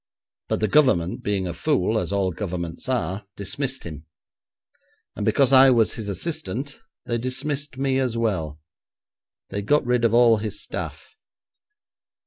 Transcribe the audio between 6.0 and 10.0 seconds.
assistant, they dismissed me as well. They got